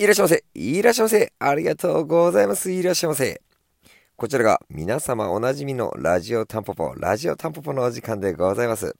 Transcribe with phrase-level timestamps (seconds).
[0.00, 0.44] いらっしゃいませ。
[0.54, 1.32] いらっしゃいませ。
[1.40, 2.70] ありがとうございます。
[2.70, 3.42] いらっしゃいませ。
[4.14, 8.94] こちらが皆様おなじみのラジオタンポポ、ラジオタンポポのお時間でございます。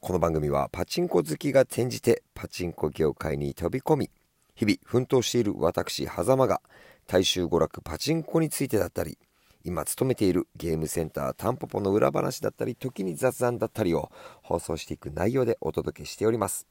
[0.00, 4.10] この番組はパチンコ好きが転じてパチンコ業界に飛び込み、
[4.54, 6.62] 日々奮闘している私、狭間が
[7.06, 9.18] 大衆娯楽パチンコについてだったり、
[9.64, 14.10] 今勤めているゲームセンタータンポポの裏話だったり、時に雑談だったりを
[14.42, 16.66] 放送していく内容でお届けしております。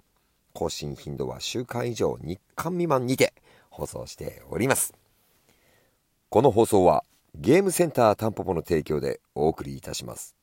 [0.56, 3.34] 更新頻度は週間以上日間未満にて
[3.70, 4.94] 放送しております。
[6.30, 7.04] この放送は
[7.36, 10.34] ゲームセンタータンポポの提供でお送りいたします。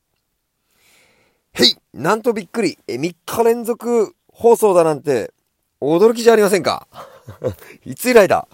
[1.55, 5.33] へいなんとびっくりえ !3 日連続放送だなんて
[5.81, 6.87] 驚きじゃありませんか？
[7.85, 8.47] いつ以来だ？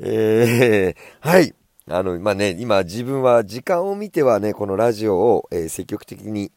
[0.00, 1.54] えー、はい。
[1.88, 6.50] あの、まあ、ね、今自分は時間を見てはね、このラジオを、えー、積極的に、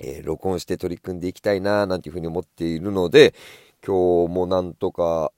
[0.00, 3.34] えー、録音して取り組んでいきたいな、なんていうふうに思っているので、
[3.86, 5.30] 今日もなんとか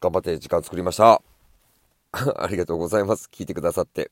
[0.00, 1.20] 頑張って時間作りました。
[2.42, 3.28] ありがとうございます。
[3.30, 4.10] 聞いてくださって。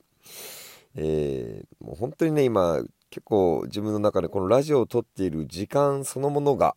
[0.95, 6.77] えー、もう本当にね、今、結構自分の中でこのラジオを撮っている時間そのものが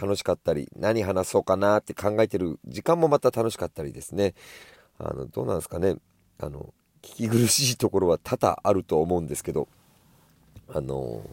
[0.00, 4.34] 楽しかったり、何話そうかなって考えてる時間もまた楽しかったりですね。
[4.98, 5.96] あの、どうなんですかね。
[6.38, 9.66] あの、聞き苦しいところは多々あると思うんですけど、
[10.68, 11.28] あの、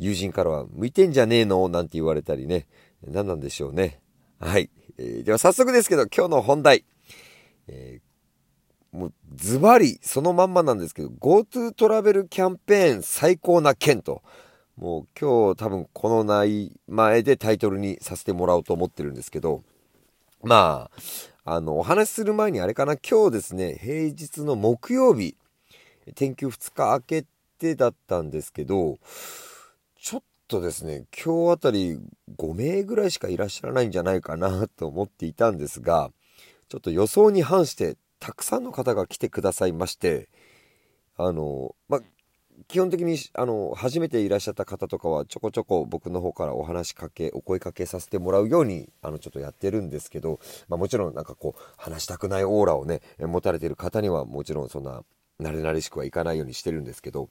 [0.00, 1.68] 友人からは向いてんじゃねえの？
[1.68, 2.66] なんて言われたりね。
[3.06, 4.01] 何なんでしょうね。
[4.44, 4.70] はい。
[4.98, 6.84] えー、では早速ですけど、今日の本題。
[7.68, 14.20] えー、もうズバリそのまんまなんですけど、GoTo トラベルキャンペーン最高な件と。
[14.76, 19.62] もう今日多分この内前でタイトルにさせてもらおうと思ってるんですけど、
[20.42, 20.90] ま
[21.44, 25.36] あ、あの、お話しする前にあれかな、今日ですね、平日の木曜日、
[26.16, 27.24] 天休2日明け
[27.60, 28.98] てだったんですけど、
[30.52, 31.98] とですね、今日あたり
[32.36, 36.10] 5名ぐらいしかいらっしゃらないんじゃないかなと思っていたんですが、
[36.68, 40.28] ちょっと予想に反してたくさんの方が来てくださいまして、
[41.16, 42.00] あの、ま
[42.68, 50.38] 基本的にあの初めていらっしゃった方とかはちょこちょこ僕の方からお話しかけお声かけさせてもらうようにあのちょっとやってるんですけど、
[50.68, 55.02] まあ、もちろんなんかこう話したくないオーラをね持たれてる方にはもちろんそんな
[55.40, 57.30] 慣れ慣れしくはいかないようにしてるんですけど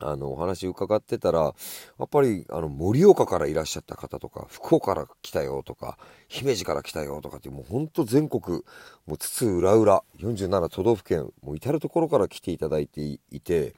[0.00, 1.54] あの、お話伺ってたら、や
[2.04, 5.98] っぱり、あの、盛岡からいらっしゃった方とか、福岡から来たよとか、
[6.28, 8.62] 姫路から来たよとかって、もうほんと全国、
[9.06, 13.74] もう津々浦々、47都道府県、もう至る所から来ていただいていて、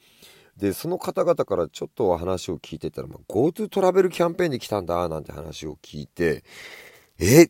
[0.56, 6.44] で、その方々からちょっと話を聞いてたら、まあ、GoTo トラベルキャンペーンに来たんだ、なんて話を聞いて、
[7.19, 7.48] え、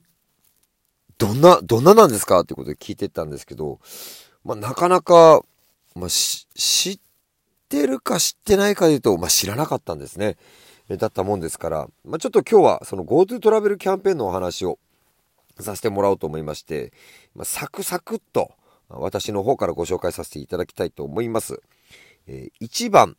[1.18, 2.40] どんな、どんななんですか？
[2.40, 3.78] ってことで聞いてたんですけど、
[4.44, 5.42] まあ、なかなか、
[5.94, 6.46] まあ、知
[6.92, 7.09] って
[7.70, 10.36] ってるか知ってないかで言うと、まあ、知らなかったんですね。
[10.88, 14.80] だったもんですから、まあ、ちょっと今日はその GoTo トラベルキャンペーンのお話を
[15.60, 16.92] させてもらおうと思いまして、
[17.36, 18.50] まあ、サクサクっと
[18.88, 21.62] 私の方からご紹介させていただきたいと思います。
[22.26, 23.16] え、1番、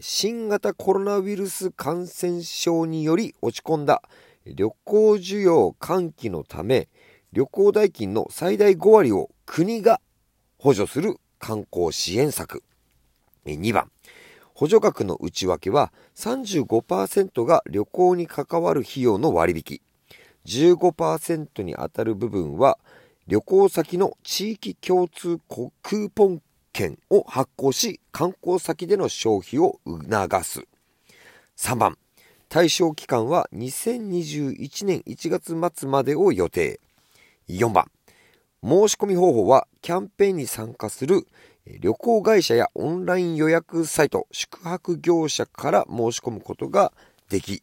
[0.00, 4.02] 新型コロナウイルス感染症により落ち込んだ
[4.44, 6.88] 旅行需要喚起のため、
[7.32, 10.00] 旅行代金の最大5割を国が
[10.58, 12.64] 補助する観光支援策。
[13.46, 13.90] 2番、
[14.54, 19.80] 補助額の内訳は35%が旅行に関わる費用の割引、
[20.46, 22.78] 15%に当たる部分は
[23.26, 30.66] 旅行先の地域共通クーポン券を発行し、観光先での消費を促す。
[31.56, 31.98] 3番、
[32.48, 36.80] 対象期間は2021年1月末までを予定。
[37.48, 37.90] 4番、
[38.62, 41.26] 申し込み方法はキャンペーンに参加する
[41.66, 46.92] 旅行会社やオンライン予約サイト、宿泊業者から申し込むことが
[47.30, 47.62] でき、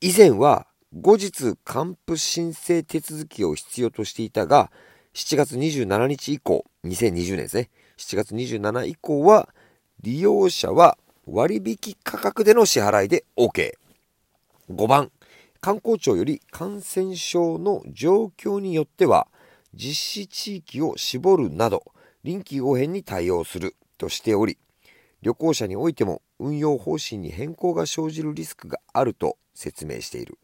[0.00, 4.70] 以前は後日還付申請手続きを必要としていたが、
[5.12, 7.70] 7月27日以降、2020年ですね。
[7.98, 9.48] 7月27以降は、
[10.02, 10.96] 利用者は
[11.26, 13.74] 割引価格での支払いで OK。
[14.70, 15.10] 5番、
[15.60, 19.28] 観光庁より感染症の状況によっては、
[19.74, 21.84] 実施地域を絞るなど、
[22.24, 24.56] 臨機応変に対応するとしており、
[25.20, 30.38] 旅行者においても運用方針に変更が生じるリスクがあると説明している。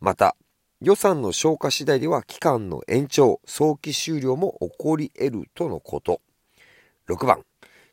[0.00, 0.36] また、
[0.80, 6.20] 予算の消化次第では期間の延長、早期終了も起こり得るとのこと。
[7.08, 7.44] 6番、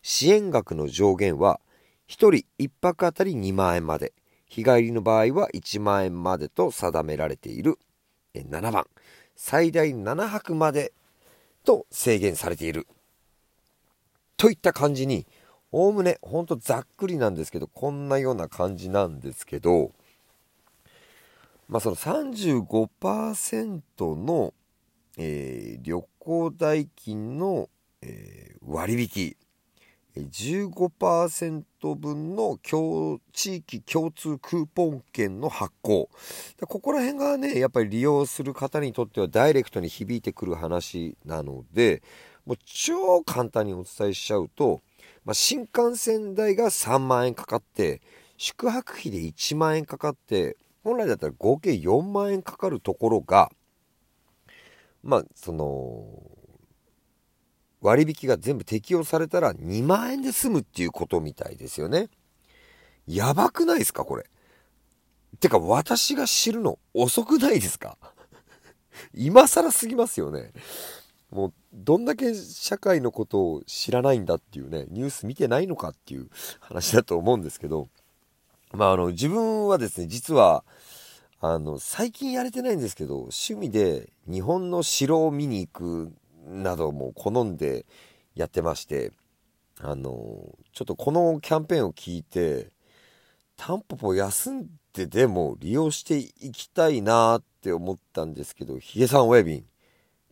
[0.01, 1.59] 支援額の上限は
[2.07, 4.13] 1人1泊あたり2万円まで、
[4.47, 7.77] 日帰りの場合は1万円までと定められている。
[8.33, 8.87] 7番、
[9.35, 10.93] 最大7泊まで
[11.63, 12.87] と制限されている。
[14.37, 15.25] といった感じに、
[15.71, 19.91] おおむね、ほんとざっくりなんですけど、こんなような感じなんですけど、
[21.67, 24.53] まあその35%の
[25.17, 27.69] えー、旅行代金の、
[28.01, 29.35] えー、割引
[30.15, 31.63] 15%
[31.95, 32.57] 分の
[33.33, 36.09] 地域共通クーポン券の発行。
[36.59, 42.01] ここら辺がねやっぱり利用する方にとってはダイレクトに響いてくる話なので
[42.47, 44.81] もう超簡単にお伝えしちゃうと、
[45.25, 48.01] まあ、新幹線代が3万円かかって
[48.37, 53.51] 宿泊費で1万円かかって本来だったら合計4万円かかるところが
[55.03, 56.05] まあその
[57.81, 62.07] 割引が全部適用されたら2万円で済むっていうことみたいですよね。
[63.05, 64.25] やばくないですかこれ。
[65.41, 67.97] てか私が知るの遅くないですか？
[69.13, 70.53] 今更すぎますよね。
[71.31, 76.29] もうどんだけ社会のことを知らないんだっていうね、ニュース見てないのかっていう
[76.59, 77.89] 話だと思うんですけど、
[78.71, 80.63] まああの自分はですね、実は
[81.39, 86.13] あの最近やれてないんですけど、趣味で日本の城を見に行く
[86.47, 87.85] なども好んで
[88.35, 89.11] やってまして、
[89.79, 92.71] あの、ちょっとこのキャンペーンを聞いて、
[93.57, 99.65] タンポポ休んででも利用していきたいなって思ったんですけど、ヒゲさん親瓶、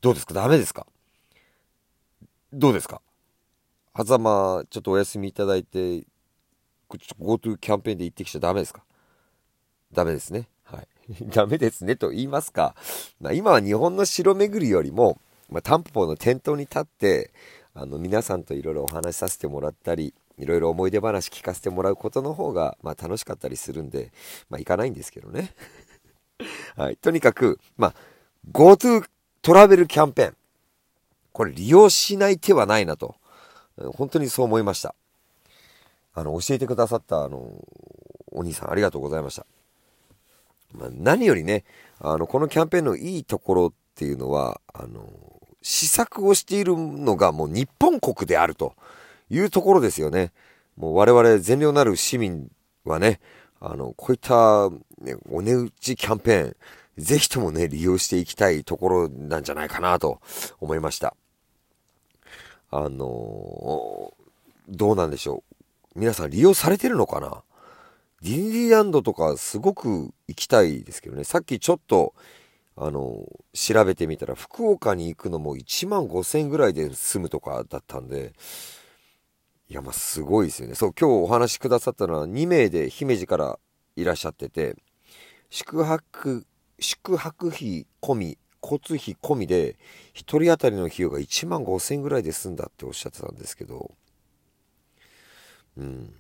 [0.06, 0.36] どうですか？
[0.36, 0.86] ダメですか？
[2.54, 3.02] どうですか？
[3.98, 7.16] 狭間、ちょっとお休みいただいて、ちょっと
[7.50, 8.84] GoTo キャンペーンで行ってきちゃダメですか？
[9.92, 10.48] ダメですね。
[10.64, 10.88] はい。
[11.34, 12.76] ダメですねと言いますか。
[13.20, 15.20] まあ、今は日本の城巡りよりも、
[15.50, 17.34] まあ、タンポポの店頭に立って、
[17.74, 24.12] あの、皆さんといろいろお話しさせてもらったり、いろいろ思い出話聞かせてもらうことの方が、まあ、楽しかったりするんで、
[24.52, 25.56] まあ、行かないんですけどね。
[26.78, 26.98] はい。
[26.98, 27.96] とにかく、まあ、
[28.52, 29.04] GoTo
[29.46, 30.36] トラベルキャンペーン。
[31.32, 33.14] これ利用しない手はないなと。
[33.94, 34.96] 本当にそう思いました。
[36.16, 37.52] あの、教えてくださった、あの、
[38.32, 39.46] お兄さんありがとうございました。
[40.74, 41.64] まあ、何よりね、
[42.00, 45.08] あの、このキャンペーンのいいところっていうのは、あの、
[45.62, 48.74] 施策をしているのがもう日本国であると
[49.30, 50.32] いうところですよね。
[50.76, 52.50] もう我々善良なる市民
[52.84, 53.20] はね、
[53.62, 54.72] あの、こういった、
[55.04, 56.56] ね、お値打ちキャンペーン、
[56.98, 60.22] ぜひともね、利用していきたいところなんじゃないかなと
[60.60, 61.16] 思いました。
[62.72, 64.14] あの
[64.68, 65.44] どうなんでしょ
[65.96, 66.00] う。
[66.00, 67.44] 皆さん利用されてるのかな？
[68.22, 71.24] ディズニーランドとかすごく行きたいですけどね。
[71.24, 72.14] さっきちょっと
[72.78, 78.34] あの、調べてみたら、福岡に行くのも1万5000円ぐらいで済むとかだったんで、
[79.70, 80.76] いや、まあ、すごいですよね。
[80.76, 83.60] そう、今日お話しくださったのは2名で姫路から
[83.96, 84.76] いらっしゃってて、
[85.50, 86.46] 宿泊、
[86.86, 89.78] 宿泊費込み、交通費込みで、
[90.14, 93.92] 1人当たりの費用が1万5000円ぐらいで済んだっておっしゃってたんですけど、
[95.78, 96.14] うん。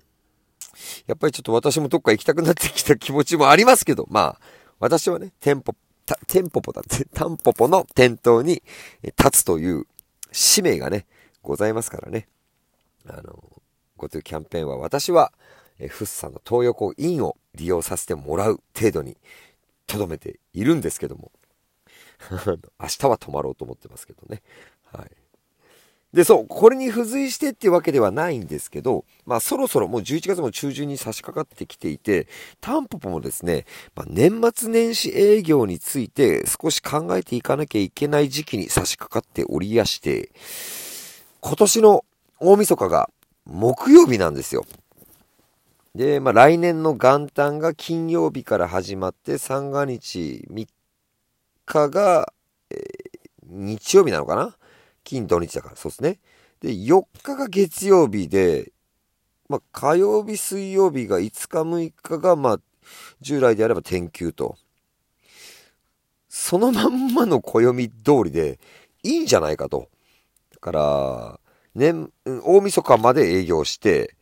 [1.07, 4.39] やっぱりちょっと私もどっか行きたくなってきた気持ちもありますけど、まあ、
[4.79, 5.73] 私はね、店舗
[6.05, 8.63] た、テンポポだって、タンポポの店頭に
[9.03, 9.85] 立つという
[10.31, 11.05] 使命がね、
[11.41, 12.27] ございますからね。
[13.07, 13.43] あの、
[13.97, 15.31] GoTo キャンペーンは私は、
[15.77, 19.17] えフッサの東横インを利用させてもらう程度に
[19.87, 21.31] 留めているんですけども。
[22.79, 24.41] 明日は泊まろうと思ってますけどね。
[24.91, 25.11] はい。
[26.15, 32.27] で、そう、これに付随してっていうわけではないんですけど、まあそろそろもう11月も中旬に差し掛かってきていて、
[32.61, 33.65] タンポポもですね、
[33.95, 40.31] まあ、年末年始営業について少し考えていかなきゃいけない時期に差し掛かっておりやして、
[41.41, 42.05] 今年の
[42.39, 43.09] 大晦日が
[43.45, 44.65] 木曜日なんですよ。
[45.95, 50.67] で、まあ来年の元旦が金曜日から始まって三が日3
[51.65, 52.33] 日が、
[52.69, 52.79] えー、
[53.47, 54.57] 日曜日なのかな？
[55.05, 56.19] 金土日だから、そうですね。
[56.59, 58.73] で、4日が月曜日で、
[59.47, 62.59] まあ、火曜日、水曜日が5日、6日が、まあ、
[63.21, 64.57] 従来であれば天休と。
[66.27, 68.59] そのまんまの暦通りで
[69.03, 69.89] いいんじゃないかと。
[70.51, 71.39] だから、
[71.75, 72.11] 年、
[72.43, 74.15] 大晦日まで営業して、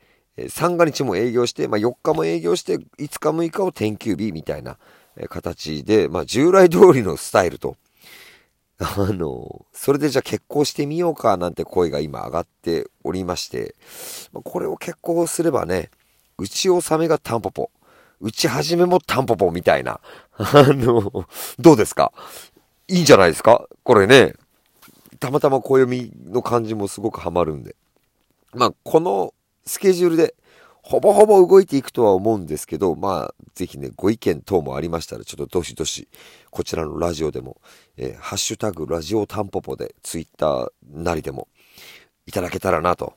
[0.50, 4.78] 三が日も営業して、まあ、4日も営業して、5日6日を天休日みたいな
[5.30, 7.76] 形で、まあ、従来通りのスタイルと。
[8.80, 13.76] あの、それでじゃあ結婚してみようかなんて声が今上がっておりまして、
[14.44, 15.92] これを結婚すればね、
[16.40, 17.70] うち納めがタンポポ、
[18.20, 20.00] うち始めもタンポポみたいな、
[20.38, 21.28] あの、
[21.60, 22.12] どうですか？
[22.88, 23.68] いいんじゃないですか？
[23.84, 24.34] これね、
[25.20, 27.76] たまたま暦の感じもすごくハマるんで。
[28.54, 29.34] まあ、この
[29.66, 30.36] スケジュールで
[30.84, 36.10] ほぼほぼ動いていくとは思うんですけど、まあ、ぜひね、ご意見等もありましたら、ちょっとどしどし、
[36.52, 37.62] こちらのラジオでも、
[37.96, 41.48] えー、ハッシュタグラジオタンポポで、ツイッターなりでも、
[42.26, 43.14] いただけたらなと、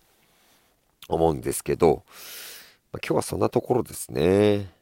[1.09, 2.05] 思うんですけど、
[2.93, 4.73] まあ、今日はそんなところですね。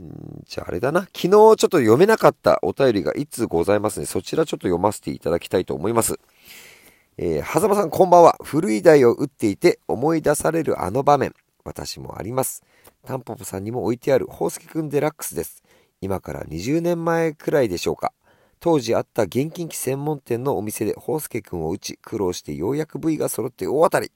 [0.00, 1.02] んじゃああれだな。
[1.02, 4.06] 昨日ちょっと読めなかったお便りがいつございますね。
[4.06, 6.18] そちらちょっと読ませていただきたいと思います。
[7.18, 8.38] えー、はざまさんこんばんは。
[8.42, 11.34] 古い台を打っていて思い出されるあの場面。
[11.62, 12.62] 私もあります。
[13.06, 15.62] タンポポさんにも置いてある、ホウスケくんデラックスです。
[16.00, 18.14] 今から20年前くらいでしょうか。
[18.60, 24.10] 当時あった現金機専門店のお店でホウスケくんを打ち、苦労してようやく部位が揃って大当たり。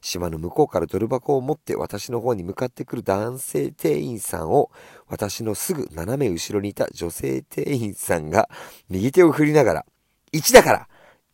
[0.00, 4.70] 島の向こうからドル箱を持って私の方に向かってくる男性店員さんを
[5.06, 8.48] 私のすぐ斜め後ろにいた女性店員さんが
[8.88, 9.86] 右手を振りながら
[10.32, 10.88] 1だから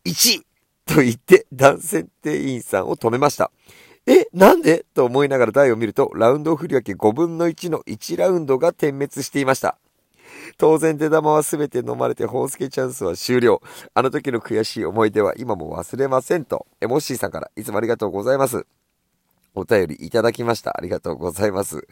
[0.05, 0.48] !1!
[0.89, 3.51] と言って男性店員さんを止めました。
[4.07, 4.85] え、なんで？
[4.95, 9.77] と思いながら台を見ると、ラウンド振り分け5分の1の1ラウンドが点滅していました。
[10.57, 13.61] 当然出玉は全て飲まれて、ホースケチャンスは終了。
[13.93, 16.65] あの時の悔しい思い出は今も忘れませんと。
[16.81, 18.65] エモッシーさんからいつもありがとうございます。
[19.53, 20.75] お便りいただきました。
[20.75, 21.87] ありがとうございます。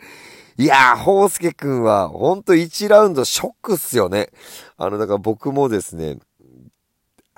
[0.57, 4.29] いやー、ホースケくんは、ほんと1ラウンドショックっすよね。
[4.77, 6.17] あの、だから僕もですね、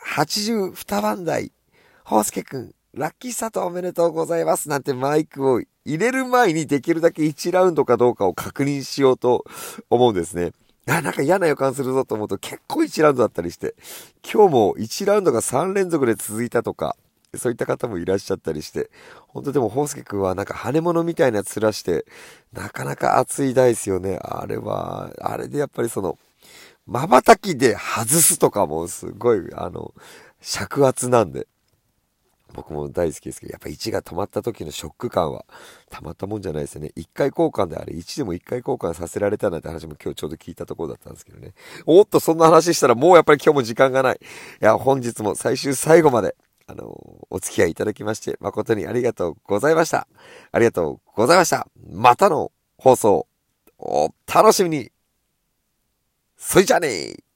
[0.09, 1.51] 82番台、
[2.03, 9.45] ホースケくん、ラッキースタートおめでとうございますなんてマイクを入れる前にできるだけ1ラウンドかどうかを確認しようと
[9.91, 10.51] 思うんですね。
[10.87, 13.75] あ、なんか嫌な予感するぞと思うと結構1ラウンドだったりして、
[14.23, 16.97] 今日も1ラウンドが3連続で続いたとか、
[17.35, 18.89] そういった方もいらっしゃったりして、
[19.27, 22.05] 本当でも、ホウスケくんはなんか羽物みたいな面して、
[22.51, 24.17] なかなか熱い台ですよね。
[24.23, 26.17] あれは、あれでやっぱりその、
[26.89, 29.93] 瞬きで外すとかもすごい、あの、
[30.41, 31.47] 尺圧なんで。
[32.53, 35.45] 僕も大好きですけど、やっぱ1が止まった時のショック感は
[35.89, 36.91] たまったもんじゃないですよね。
[36.95, 41.53] 1回交換であれ、1でも1回交換させられたなんて話も今日ちょうど聞いたところだったんですけどね。
[41.85, 44.19] おっと、そんな話したらもうやっぱり今日も時間がない。
[44.61, 50.07] いや、本日も最終最後まで、あの、お付き合いいただきまして、誠にありがとうございました。
[50.51, 51.67] ありがとうございました。
[51.91, 53.27] またの放送、
[53.77, 54.91] お楽しみに。
[56.39, 57.28] それじゃねえ